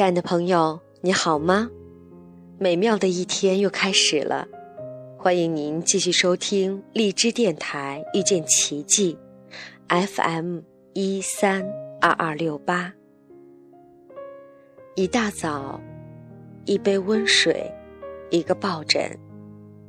[0.00, 1.68] 亲爱的朋友，你好吗？
[2.58, 4.48] 美妙的一天又开始了，
[5.18, 9.18] 欢迎您继续收听荔枝电台遇见奇迹
[9.88, 10.60] ，FM
[10.94, 12.94] 一三二二六八。
[14.94, 15.78] 一大早，
[16.64, 17.70] 一杯温水，
[18.30, 19.02] 一个抱枕，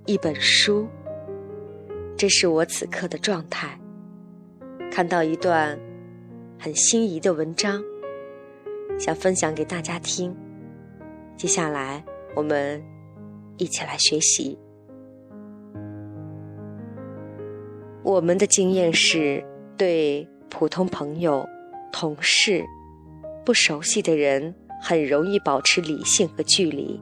[0.06, 0.90] 一本书，
[2.18, 3.80] 这是我此刻的状态。
[4.92, 5.80] 看到一段
[6.60, 7.82] 很心仪的文章。
[9.02, 10.32] 想分享给大家听。
[11.36, 12.06] 接下来，
[12.36, 12.80] 我们
[13.58, 14.56] 一起来学习。
[18.04, 19.44] 我们的经验是，
[19.76, 21.44] 对普通朋友、
[21.92, 22.64] 同事、
[23.44, 27.02] 不熟悉的人，很容易保持理性和距离；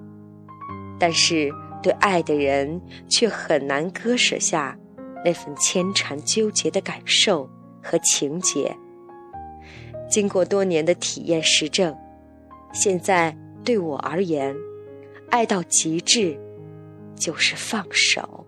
[0.97, 1.52] 但是，
[1.83, 4.79] 对爱的人，却很难割舍下
[5.25, 7.49] 那份牵缠纠结的感受
[7.83, 8.73] 和情结。
[10.09, 11.95] 经过多年的体验实证，
[12.73, 14.55] 现在对我而言，
[15.29, 16.35] 爱到极致
[17.15, 18.45] 就是放手。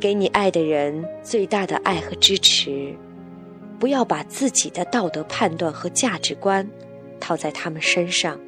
[0.00, 2.94] 给你爱的人最大的爱和支持，
[3.78, 6.68] 不要把自己的道德判断和价值观
[7.20, 8.38] 套在他们身上，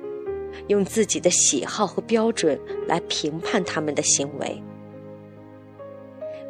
[0.67, 4.63] 用自己的喜好和标准来评判他们的行为。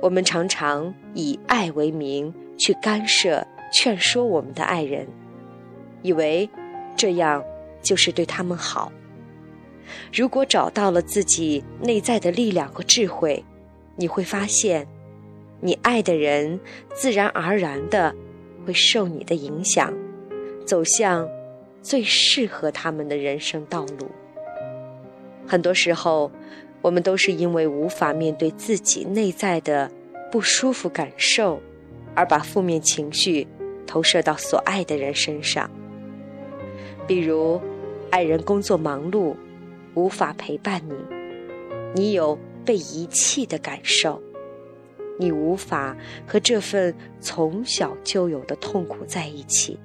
[0.01, 3.47] 我们常常以爱为名去干涉。
[3.73, 5.07] 劝说我们的爱人，
[6.03, 6.49] 以为
[6.97, 7.43] 这样
[7.83, 8.93] 就是对他们好。
[10.12, 13.45] 如果找到了自己内在的力量和智慧，
[13.97, 14.87] 你会发现，
[15.61, 16.61] 你爱的人
[16.95, 18.15] 自然而然的
[18.65, 19.93] 会受你的影响，
[20.65, 21.29] 走向
[21.83, 24.09] 最适合他们的人生道路。
[25.47, 26.31] 很多时候，
[26.83, 29.91] 我们都是因为无法面对自己内在的
[30.31, 31.61] 不舒服感受，
[32.15, 33.47] 而把负面情绪。
[33.91, 35.69] 投射到所爱的人身上，
[37.09, 37.61] 比如，
[38.09, 39.34] 爱人工作忙碌，
[39.95, 40.95] 无法陪伴你，
[41.93, 44.23] 你有被遗弃的感受，
[45.19, 49.77] 你无法和这份从小就有的痛苦在一起，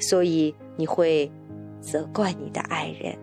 [0.00, 1.30] 所以你会
[1.80, 3.16] 责怪你的爱人。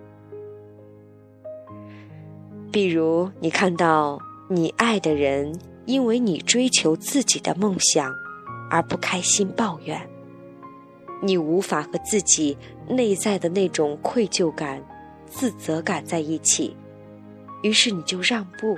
[2.71, 4.17] 比如，你看到
[4.49, 5.53] 你爱的人
[5.85, 8.09] 因为你追求自己的梦想。
[8.69, 10.09] 而不开心抱怨，
[11.21, 12.57] 你无法和自己
[12.87, 14.83] 内在的那种愧疚感、
[15.25, 16.75] 自责感在一起，
[17.63, 18.77] 于是你就让步，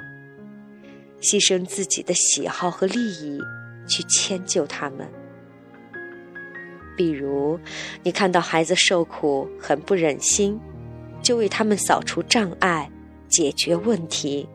[1.22, 3.39] 牺牲自己的喜好和利益
[3.88, 5.07] 去迁就他们。
[6.95, 7.59] 比如，
[8.03, 10.59] 你看到孩子受苦，很不忍心，
[11.21, 12.91] 就为他们扫除障碍、
[13.27, 14.47] 解决问题，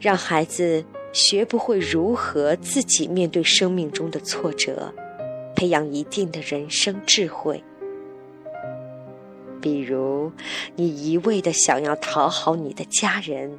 [0.00, 0.84] 让孩子。
[1.12, 4.92] 学不会如何自己面对生命中的挫折，
[5.54, 7.62] 培养一定的人生智慧。
[9.60, 10.32] 比如，
[10.74, 13.56] 你一味的想要讨好你的家人、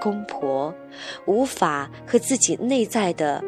[0.00, 0.72] 公婆，
[1.26, 3.42] 无法和自己内在的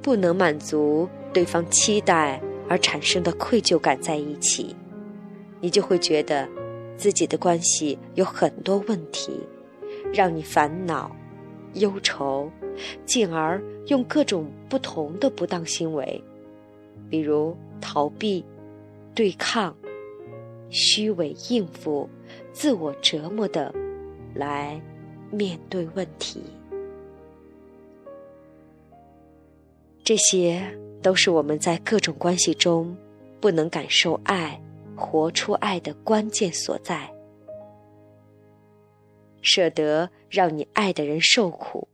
[0.00, 4.74] 不能满足对方期待而产生的愧疚感在一起，
[5.60, 6.48] 你就会觉得
[6.96, 9.38] 自己的关系有很多问题，
[10.12, 11.14] 让你烦恼。
[11.74, 12.50] 忧愁，
[13.04, 16.22] 进而用各种不同的不当行为，
[17.08, 18.44] 比如逃避、
[19.14, 19.74] 对抗、
[20.70, 22.08] 虚伪应付、
[22.52, 23.72] 自我折磨等，
[24.34, 24.80] 来
[25.30, 26.42] 面对问题。
[30.04, 30.62] 这些
[31.00, 32.96] 都是我们在各种关系中
[33.40, 34.60] 不能感受爱、
[34.96, 37.08] 活出爱的关键所在。
[39.42, 41.88] 舍得让你爱的人受苦，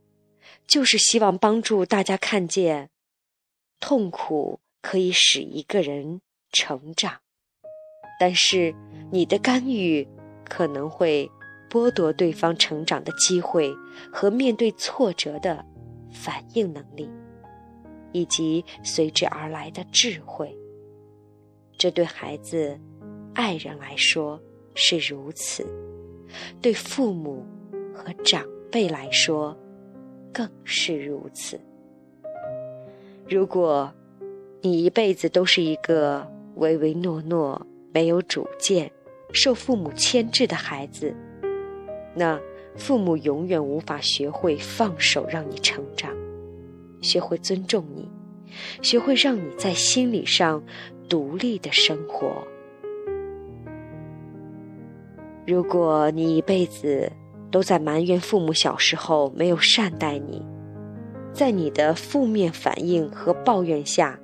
[0.65, 2.89] 就是希望帮助大家看见，
[3.81, 6.21] 痛苦可以使一个人
[6.53, 7.19] 成长，
[8.17, 8.73] 但是
[9.11, 10.07] 你的干预
[10.45, 11.29] 可能会
[11.69, 13.75] 剥夺对方成长的机会
[14.11, 15.65] 和面对挫折的
[16.09, 17.09] 反应能力，
[18.13, 20.55] 以及随之而来的智慧。
[21.77, 22.79] 这对孩子、
[23.35, 24.41] 爱人来说
[24.75, 25.67] 是如此。
[26.61, 27.45] 对父母
[27.99, 29.55] 和长辈来说，
[30.33, 31.59] 更是如此。
[33.27, 33.93] 如果
[34.61, 36.25] 你一辈子都是一个
[36.55, 38.91] 唯唯诺诺、没有主见、
[39.33, 41.13] 受父母牵制的孩子，
[42.15, 42.39] 那
[42.75, 46.15] 父母永远无法学会放手让你成长，
[47.01, 48.09] 学会尊重你，
[48.81, 50.63] 学会让你在心理上
[51.07, 52.41] 独立的生活。
[55.45, 57.11] 如果你一辈子
[57.51, 60.45] 都在埋怨父母小时候没有善待你，
[61.33, 64.19] 在你的负面反应和抱怨下，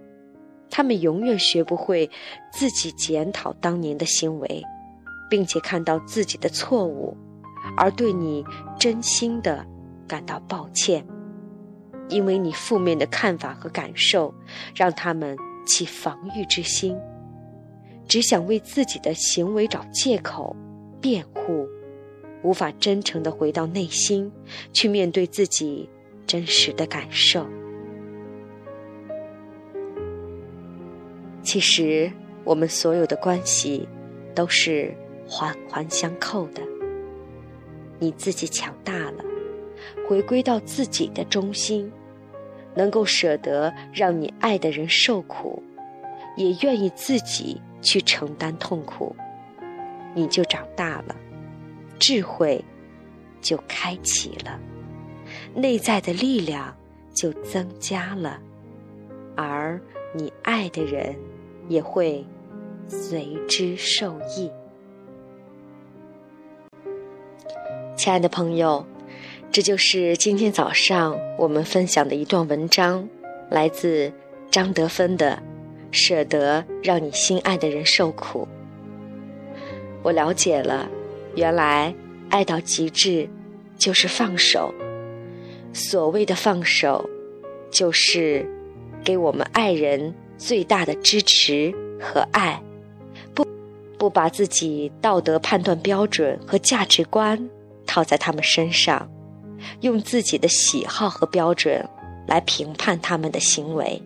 [0.70, 2.10] 他们永远学不会
[2.52, 4.64] 自己检讨当年的行为，
[5.30, 7.16] 并且看到自己的错误，
[7.78, 8.44] 而对你
[8.78, 9.66] 真心的
[10.08, 11.06] 感到抱歉，
[12.10, 14.34] 因为你负面的看法和感受，
[14.76, 15.36] 让他们
[15.66, 16.96] 起防御之心，
[18.08, 20.56] 只想为自己的行为找借口、
[21.02, 21.68] 辩护，
[22.44, 24.32] 无法真诚的回到内心，
[24.72, 25.90] 去面对自己
[26.28, 27.46] 真实的感受。
[31.42, 32.12] 其实，
[32.44, 33.88] 我们所有的关系
[34.34, 34.94] 都是
[35.28, 36.62] 环环相扣的。
[38.00, 39.24] 你自己强大了，
[40.08, 41.92] 回归到自己的中心，
[42.76, 45.64] 能够舍得让你爱的人受苦，
[46.36, 49.16] 也愿意自己去承担痛苦，
[50.14, 51.16] 你就长大了，
[52.08, 52.64] 智慧
[53.42, 54.60] 就开启了，
[55.56, 56.72] 内在的力量
[57.16, 58.40] 就增加了，
[59.36, 59.82] 而
[60.14, 61.16] 你爱的人。
[61.68, 62.24] 也会
[62.88, 64.52] 随之受益。
[67.96, 68.86] 亲爱的朋友，
[69.52, 73.10] 这就是今天早上我们分享的一段文章，
[73.50, 74.14] 来自
[74.52, 75.42] 张德芬的
[75.98, 78.48] 《舍得让你心爱的人受苦》。
[80.04, 80.88] 我了解了，
[81.36, 81.94] 原来
[82.30, 83.30] 爱到极致
[83.78, 84.74] 就是放手。
[85.74, 87.10] 所谓的放手，
[87.70, 88.50] 就是
[89.04, 90.14] 给我们爱人。
[90.38, 92.62] 最大的支持和爱，
[93.34, 93.48] 不
[93.98, 97.50] 不把自己道德判断标准和价值观
[97.88, 99.10] 套在他们身上，
[99.80, 101.88] 用自己的喜好和标准
[102.28, 104.02] 来评判他们的行为。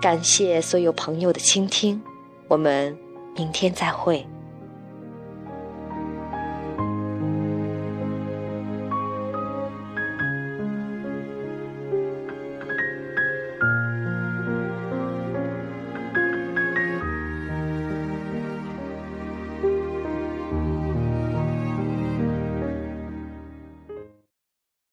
[0.00, 2.00] 感谢所有朋友的倾听，
[2.46, 2.96] 我们
[3.36, 4.24] 明天再会。